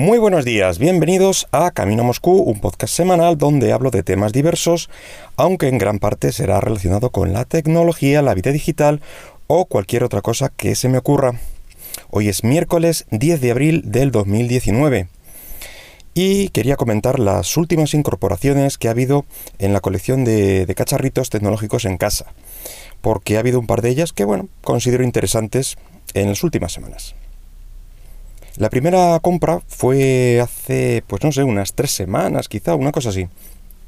[0.00, 4.88] Muy buenos días, bienvenidos a Camino Moscú, un podcast semanal donde hablo de temas diversos,
[5.36, 9.02] aunque en gran parte será relacionado con la tecnología, la vida digital
[9.46, 11.34] o cualquier otra cosa que se me ocurra.
[12.08, 15.08] Hoy es miércoles 10 de abril del 2019
[16.14, 19.26] y quería comentar las últimas incorporaciones que ha habido
[19.58, 22.32] en la colección de, de, cacharritos tecnológicos en casa,
[23.02, 25.76] porque ha habido un par de ellas que, bueno, considero interesantes
[26.14, 27.14] en las últimas semanas.
[28.56, 33.28] La primera compra fue hace, pues no sé, unas tres semanas, quizá, una cosa así.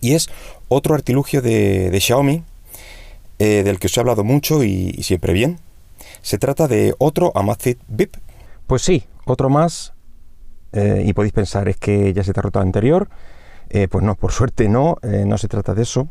[0.01, 0.29] Y es
[0.69, 2.45] otro artilugio de, Xiaomi,
[3.39, 5.59] eh, del que os he hablado mucho y, siempre bien.
[6.23, 8.17] Se trata de otro Amazfit VIP.
[8.67, 9.93] Pues sí, otro más.
[10.73, 13.09] Eh, y podéis pensar, es que ya se te ha roto el anterior.
[13.71, 16.09] Eh, pues no, por suerte no, no se trata de eso.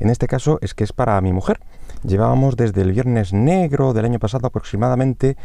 [0.00, 1.60] En este caso es que es para mi mujer.
[2.02, 5.36] Llevábamos desde el viernes negro del año pasado aproximadamente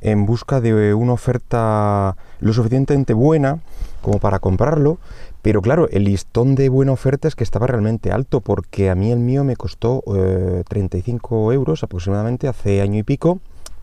[0.00, 3.60] en busca de una oferta lo suficientemente buena
[4.02, 4.98] como para comprarlo,
[5.42, 9.12] pero claro, el listón de buena oferta es que estaba realmente alto, porque a mí
[9.12, 13.40] el mío me costó eh, 35 euros aproximadamente hace año y pico,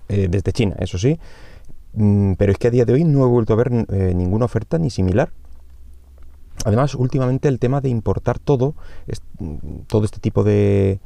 [0.10, 1.20] eh, desde China, eso sí,
[1.94, 4.46] mm, pero es que a día de hoy no he vuelto a ver eh, ninguna
[4.46, 5.32] oferta ni similar.
[6.66, 8.76] Además, últimamente el tema de importar todo,
[9.08, 9.22] es,
[9.88, 11.00] todo este tipo de,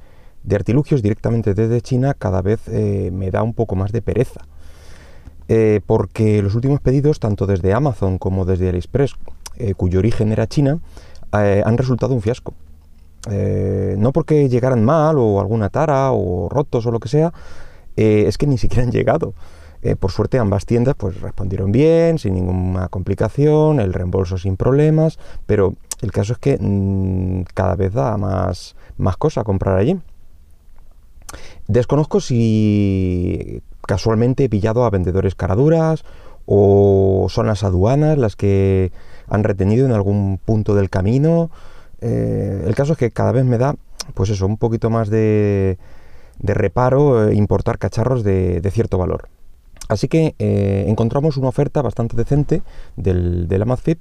[0.51, 4.41] artilugios directamente desde China, cada vez eh, me da un poco más de pereza
[5.47, 9.13] eh, porque los últimos pedidos, tanto desde Amazon como desde AliExpress,
[9.57, 10.79] eh, cuyo origen era China,
[11.33, 12.53] eh, han resultado un fiasco.
[13.97, 17.33] No porque llegaran mal o alguna tara o rotos o lo que sea,
[17.97, 19.33] es que ni siquiera han llegado.
[19.99, 25.73] por suerte ambas tiendas pues respondieron bien, sin ninguna complicación, el reembolso sin problemas, pero
[26.01, 29.99] el caso es que mmm, cada vez da más, más cosa comprar allí.
[31.67, 36.03] Desconozco si casualmente he pillado a vendedores caraduras
[36.45, 38.91] o son las aduanas las que
[39.27, 41.49] han retenido en algún punto del camino.
[42.01, 43.75] Eh, el caso es que cada vez me da,
[44.13, 45.77] pues eso, un poquito más de,
[46.39, 49.29] reparo eh, importar cacharros de, de, cierto valor.
[49.89, 52.61] Así que eh, encontramos una oferta bastante decente
[52.95, 53.99] del, del Amazfit,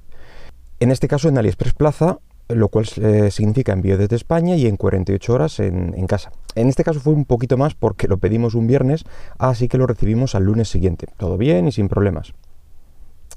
[0.79, 4.77] en este caso en AliExpress Plaza, lo cual eh, significa envío desde España y en
[4.77, 6.31] 48 horas en, casa.
[6.55, 9.03] En este caso fue un poquito más porque lo pedimos un viernes,
[9.37, 11.07] así que lo recibimos al lunes siguiente.
[11.17, 12.33] Todo bien y sin problemas.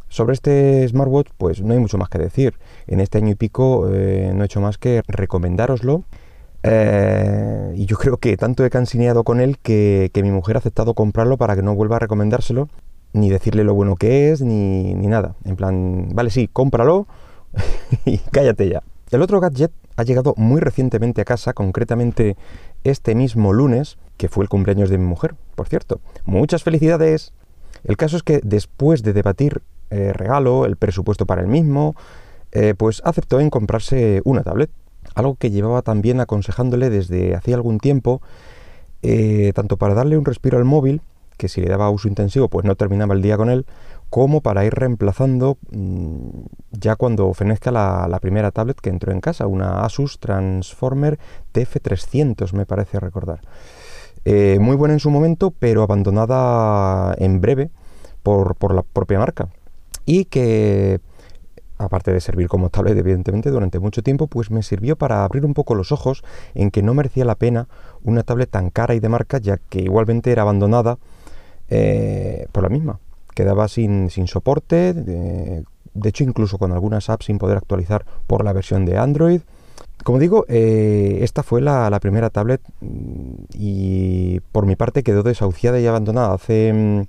[0.09, 2.55] Sobre este smartwatch, pues no hay mucho más que decir.
[2.87, 6.05] En este año y pico eh, no he hecho más que recomendároslo.
[6.63, 10.59] Eh, y yo creo que tanto he cansineado con él que, que, mi mujer ha
[10.59, 12.69] aceptado comprarlo para que no vuelva a recomendárselo,
[13.13, 15.37] ni decirle lo bueno que es, ni, ni nada.
[15.45, 17.07] En plan, vale, sí, cómpralo
[18.05, 18.83] y cállate ya.
[19.11, 22.37] El otro gadget ha llegado muy recientemente a casa, concretamente
[22.85, 26.01] este mismo lunes, que fue el cumpleaños de mi mujer, por cierto.
[26.25, 27.33] Muchas felicidades.
[27.83, 31.97] El caso es que después de debatir eh, regalo, el presupuesto para el mismo,
[32.53, 34.71] eh, pues aceptó en comprarse una tablet,
[35.17, 38.23] algo que llevaba también aconsejándole desde hacía algún tiempo,
[39.03, 41.03] eh, tanto para darle un respiro al móvil,
[41.41, 43.65] que si le daba uso intensivo pues no terminaba el día con él,
[44.11, 47.33] como para ir reemplazando mmm, ya cuando
[47.73, 51.19] la, la, primera tablet que entró en casa, una Asus Transformer
[51.55, 53.41] TF300 me parece recordar.
[54.27, 57.71] Eh, muy buena en su momento, pero abandonada en breve
[58.23, 59.49] por, por, la propia marca.
[60.05, 61.01] Y que,
[61.79, 65.55] aparte de servir como tablet evidentemente durante mucho tiempo, pues me sirvió para abrir un
[65.55, 66.23] poco los ojos
[66.55, 67.67] en que no merecía la pena
[68.03, 70.99] una tablet tan cara y de marca, ya que igualmente era abandonada
[71.71, 72.99] eh, por la misma
[73.35, 75.65] quedaba sin, sin soporte, de,
[76.05, 79.41] hecho incluso con algunas apps sin poder actualizar por la versión de Android.
[80.05, 85.23] Como digo, eh, esta fue la, la, primera tablet mm, y por mi parte quedó
[85.23, 87.03] desahuciada y abandonada hace, mm,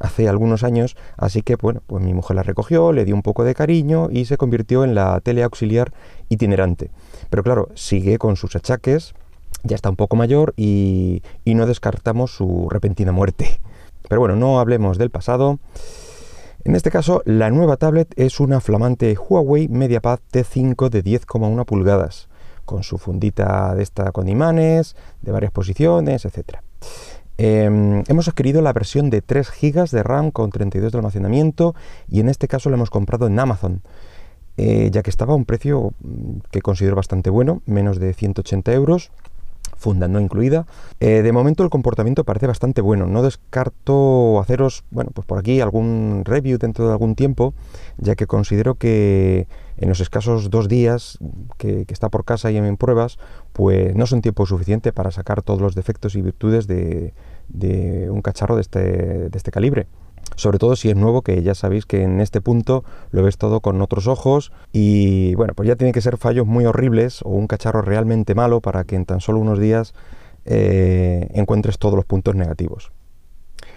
[0.00, 3.44] hace algunos años, así que bueno, pues mi mujer la recogió, le dio un poco
[3.44, 5.92] de cariño y se convirtió en la tele auxiliar
[6.28, 6.90] itinerante.
[7.30, 9.14] Pero claro, sigue con sus achaques,
[9.62, 13.60] ya está un poco mayor y, y no descartamos su repentina muerte.
[14.08, 15.58] Pero bueno, no hablemos del pasado.
[16.64, 22.28] En este caso, la nueva tablet es una flamante Huawei MediaPad T5 de 10,1 pulgadas,
[22.64, 26.58] con su fundita de esta con imanes, de varias posiciones, etc.
[27.38, 31.74] Eh, hemos adquirido la versión de 3 GB de RAM con 32 de almacenamiento
[32.08, 33.82] y en este caso la hemos comprado en Amazon,
[34.56, 38.72] eh, ya que estaba a un precio mm, que considero bastante bueno, menos de 180
[38.72, 39.10] euros
[39.76, 40.66] funda no incluida.
[41.00, 43.06] Eh, de momento el comportamiento parece bastante bueno.
[43.06, 47.54] No descarto haceros, bueno, pues por aquí algún review dentro de algún tiempo,
[47.98, 49.46] ya que considero que
[49.76, 51.18] en los escasos dos días
[51.58, 53.18] que, está por casa y en pruebas,
[53.52, 57.12] pues no son tiempo suficiente para sacar todos los defectos y virtudes de,
[58.10, 58.80] un cacharro de este,
[59.28, 59.86] de este calibre.
[60.36, 63.60] Sobre todo si es nuevo, que ya sabéis que en este punto lo ves todo
[63.60, 67.46] con otros ojos y bueno, pues ya tiene que ser fallos muy horribles o un
[67.46, 69.94] cacharro realmente malo para que en tan solo unos días
[70.44, 72.92] eh, encuentres todos los puntos negativos.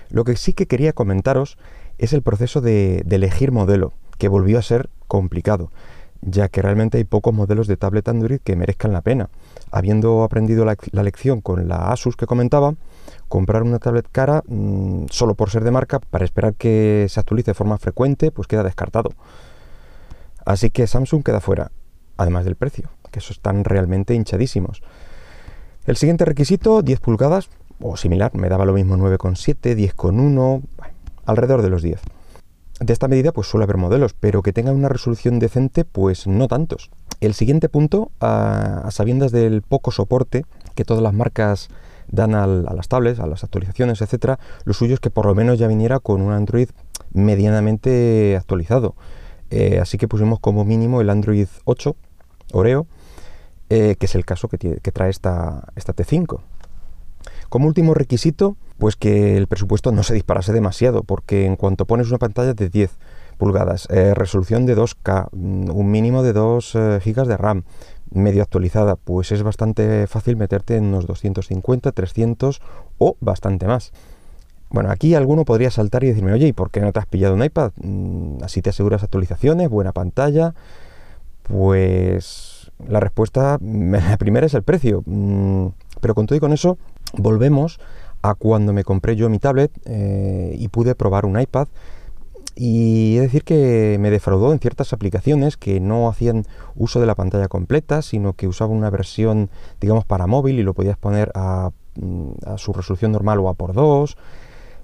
[0.09, 1.57] Lo que sí que quería comentaros
[1.97, 5.71] es el proceso de, elegir modelo, que volvió a ser complicado,
[6.21, 9.29] ya que realmente hay pocos modelos de tablet Android que merezcan la pena.
[9.71, 12.75] Habiendo aprendido la, lección con la Asus que comentaba,
[13.27, 17.51] comprar una tablet cara mm, solo por ser de marca para esperar que se actualice
[17.51, 19.11] de forma frecuente, pues queda descartado.
[20.45, 21.71] Así que Samsung queda fuera,
[22.17, 24.81] además del precio, que esos están realmente hinchadísimos.
[25.85, 27.49] El siguiente requisito, 10 pulgadas
[27.81, 30.61] o similar, me daba lo mismo 9,7, 10,1,
[31.25, 32.01] alrededor de los 10.
[32.79, 36.47] De esta medida pues suele haber modelos, pero que tengan una resolución decente pues no
[36.47, 36.91] tantos.
[37.19, 40.45] El siguiente punto, a, sabiendas del poco soporte
[40.75, 41.69] que todas las marcas
[42.11, 45.59] dan a las tablets, a las actualizaciones, etcétera, lo suyo es que por lo menos
[45.59, 46.69] ya viniera con un Android
[47.13, 48.95] medianamente actualizado.
[49.51, 51.95] Eh, así que pusimos como mínimo el Android 8
[52.53, 52.87] Oreo,
[53.69, 56.39] eh, que es el caso que, trae esta, esta T5.
[57.49, 62.09] Como último requisito, pues que el presupuesto no se disparase demasiado, porque en cuanto pones
[62.09, 62.91] una pantalla de 10
[63.37, 66.73] pulgadas, eh, resolución de 2K, mm, un mínimo de 2
[67.03, 67.63] GB de RAM,
[68.11, 72.61] medio actualizada, pues es bastante fácil meterte en unos 250, 300
[72.97, 73.91] o bastante más.
[74.71, 77.33] Bueno, aquí alguno podría saltar y decirme, oye, ¿y por qué no te has pillado
[77.33, 77.71] un iPad?
[77.81, 80.53] Mm, así te aseguras actualizaciones, buena pantalla.
[81.43, 85.03] Pues la respuesta, la primera es el precio.
[85.05, 85.67] Mm,
[86.01, 86.77] pero con todo y con eso,
[87.13, 87.79] volvemos
[88.21, 91.67] a cuando me compré yo mi tablet eh, y pude probar un iPad.
[92.61, 96.43] Y he de decir que me defraudó en ciertas aplicaciones que no hacían
[96.75, 100.73] uso de la pantalla completa, sino que usaban una versión, digamos, para móvil y lo
[100.73, 104.17] podías poner a, mm, a su resolución normal o a por dos.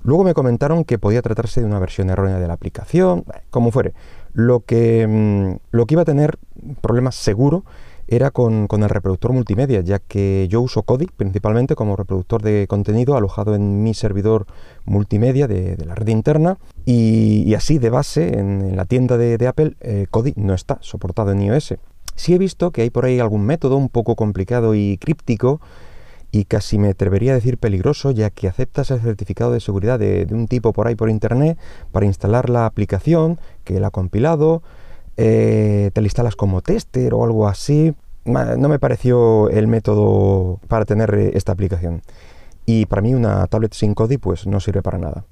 [0.03, 3.93] Luego me comentaron que podía tratarse de una versión errónea de la aplicación, como fuere.
[4.31, 6.39] Lo que, mm, lo que iba a tener
[6.79, 7.65] problemas seguro
[8.07, 13.17] era con, el reproductor multimedia, ya que yo uso Kodi principalmente como reproductor de contenido
[13.17, 14.45] alojado en mi servidor
[14.85, 20.07] multimedia de, la red interna y, así de base en, la tienda de, Apple eh,
[20.11, 21.75] Kodi no está soportado en iOS.
[22.15, 25.59] Sí he visto que hay por ahí algún método un poco complicado y críptico
[26.31, 30.27] y casi me atrevería a decir peligroso, ya que aceptas el certificado de seguridad de,
[30.31, 31.57] un tipo por ahí por internet
[31.93, 34.61] para instalar la aplicación que él ha compilado,
[35.17, 37.93] eh, te la instalas como tester o algo así.
[38.25, 42.01] No me pareció el método para tener eh, esta aplicación.
[42.65, 45.25] Y para mí una tablet sin Kodi pues no sirve para nada.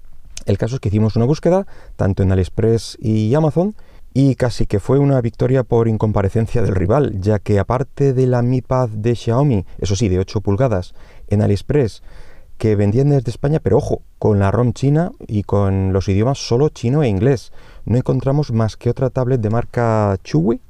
[0.45, 1.65] El caso es que hicimos una búsqueda,
[1.95, 3.75] tanto en AliExpress y Amazon,
[4.13, 8.41] y casi que fue una victoria por incomparecencia del rival, ya que aparte de la
[8.44, 10.94] Mi Pad de Xiaomi, eso sí, de 8 pulgadas,
[11.29, 12.03] en AliExpress,
[12.63, 16.69] que vendían desde España, pero ojo, con la ROM china y con los idiomas solo
[16.69, 17.51] chino e inglés,
[17.83, 20.62] no encontramos más que otra tablet de marca Chewy,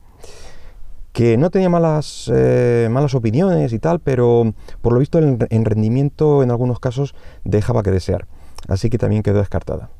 [1.12, 6.42] que no tenía malas, eh, malas opiniones y tal, pero por lo visto en rendimiento
[6.42, 7.14] en algunos casos
[7.44, 8.26] dejaba que desear.
[8.68, 9.92] Así que también quedó descartada.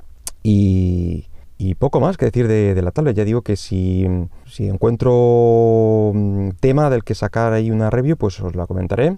[0.42, 3.16] Y y poco más que decir de, la tablet.
[3.16, 4.06] Ya digo que si,
[4.46, 9.18] si, encuentro mm, tema del que sacar ahí una review, pues os la comentaré.